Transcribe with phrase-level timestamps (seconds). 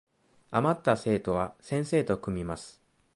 [0.49, 2.81] あまった生徒は先生と組みます